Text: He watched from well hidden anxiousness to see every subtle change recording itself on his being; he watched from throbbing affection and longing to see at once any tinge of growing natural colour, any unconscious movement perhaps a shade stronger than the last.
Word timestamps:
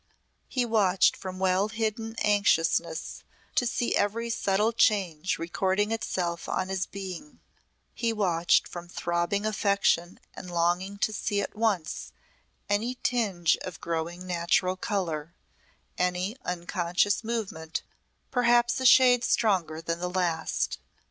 He 0.47 0.65
watched 0.65 1.15
from 1.15 1.37
well 1.37 1.67
hidden 1.69 2.15
anxiousness 2.23 3.23
to 3.53 3.67
see 3.67 3.95
every 3.95 4.31
subtle 4.31 4.73
change 4.73 5.37
recording 5.37 5.91
itself 5.91 6.49
on 6.49 6.69
his 6.69 6.87
being; 6.87 7.39
he 7.93 8.11
watched 8.11 8.67
from 8.67 8.87
throbbing 8.87 9.45
affection 9.45 10.19
and 10.33 10.49
longing 10.49 10.97
to 10.97 11.13
see 11.13 11.39
at 11.39 11.53
once 11.55 12.11
any 12.67 12.95
tinge 13.03 13.57
of 13.57 13.79
growing 13.79 14.25
natural 14.25 14.75
colour, 14.75 15.35
any 15.99 16.35
unconscious 16.45 17.23
movement 17.23 17.83
perhaps 18.31 18.79
a 18.79 18.87
shade 18.87 19.23
stronger 19.23 19.81
than 19.83 19.99
the 19.99 20.09
last. 20.09 20.79